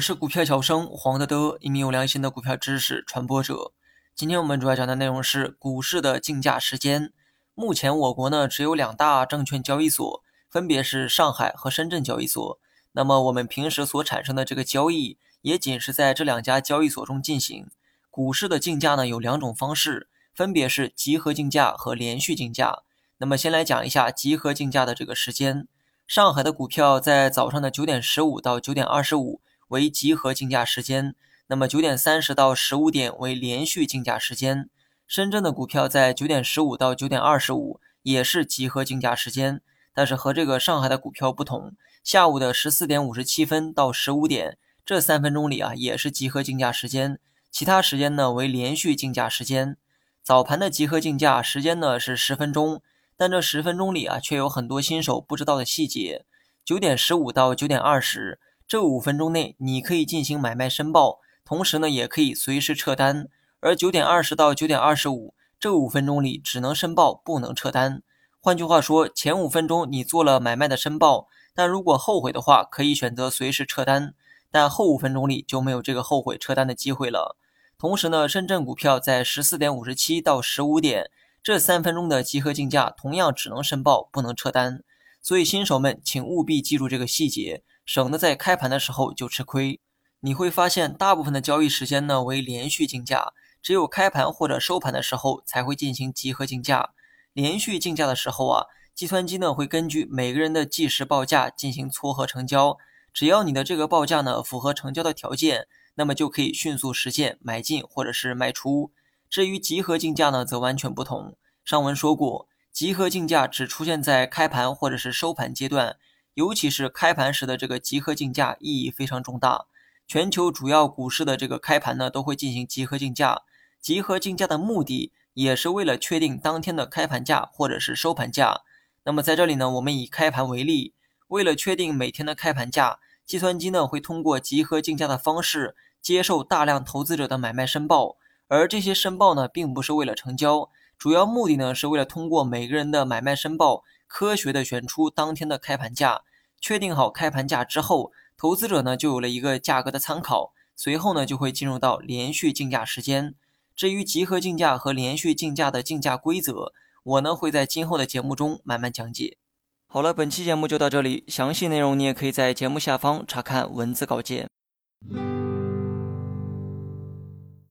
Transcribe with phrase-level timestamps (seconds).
[0.00, 3.72] 我是股票小生黄德德，一名有良心的股票知识传播者。
[4.16, 7.12] 今天我们主要讲的内容是股市的竞价时间。
[7.54, 12.58] 目前我国呢只有两大证券交易所，分别是上海和深圳交易所。
[12.92, 17.68] 那么我们平时所产生的这个交易，也仅是在这两家交易所中进行。
[18.10, 22.78] 股市的竞价呢有两种方式，分别是集合竞价和连续竞价。
[23.18, 25.68] 那么先来讲一下集合竞价的这个时间。
[26.06, 29.42] 上海的股票在早上的九点十五到九点二十五。
[29.70, 31.14] 为集合竞价时间，
[31.46, 34.68] 那么九点三十到十五点为连续竞价时间。
[35.06, 39.60] 深圳的股票在九点十五到九点二十五也是集合竞价时间，
[39.94, 47.20] 但是和这个上海的股票不同，下午的十四点五十七分到十五点这三分钟里啊也是集合竞价时间，
[47.52, 49.76] 其他时间呢为连续竞价时间。
[50.24, 52.82] 早盘的集合竞价时间呢是十分钟，
[53.16, 56.24] 但这十分钟里啊却有很多新手不知道的细节。
[56.64, 58.40] 九点十五到九点二十。
[58.70, 63.26] 这五分钟内，你可以进行买卖申报，同时呢，也可以随时撤单。
[63.58, 68.04] 而九点二十到九点二十五这五分钟里，只能申报，不能撤单。
[68.40, 74.14] 换句话说，前五分钟你做了买卖的申报，但如果后悔的话，可以选择随时撤单。
[74.52, 77.36] 但后五分钟里就没有这个后悔撤单的机会了。
[77.76, 81.10] 同时呢，深圳股票在十四点五十七到十五点
[81.42, 84.84] 这三分钟的集合竞价，同样只能申报，不能撤单。
[85.20, 87.64] 所以新手们，请务必记住这个细节。
[87.84, 89.80] 省得在开盘的时候就吃亏。
[90.20, 96.90] 你会发现，大部分的交易时间呢为连续竞价，只有开盘或者收盘的时候才会进行集合竞价。
[97.32, 102.76] 连续竞价的时候啊，计算机呢会根据每个人的计时报价进行撮合成交。
[103.12, 108.92] 只要你的这个报价呢符合成交的条件，那么就可以迅速实现买进或者是卖出。
[109.28, 111.36] 至于集合竞价呢，则完全不同。
[111.64, 115.96] 上文说过，集合竞价只出现在开盘或者是收盘阶段。
[116.40, 119.66] 尤其是开盘时的这个集合竞价意义非常重大。
[120.08, 123.42] 全球主要股市的这个开盘呢，都会进行集合竞价。
[123.78, 128.62] 集合竞价的目的也是为了确定当天的开盘价或者是收盘价。
[129.04, 130.94] 那么在这里呢，我们以开盘为例，
[131.28, 138.16] 为了确定每天的开盘价，计算机呢会通过集合竞价的方式接受大量投资者的买卖申报。
[138.48, 146.22] 而这些申报呢，并不是为了成交，主要目的呢是为了通过每个人的买卖申报，科学的选出当天的开盘价。
[146.60, 153.34] 确定好开盘价之后，投资者呢就有了一个价格的参考，随后呢就会进入到连续竞价时间。
[153.74, 156.72] 至于集合竞价和连续竞价的竞价规则，
[157.02, 159.38] 我呢会在今后的节目中慢慢讲解。
[159.86, 164.46] 好了，本期节目就到这里，详细内容你也可以在节目下方查看文字稿件。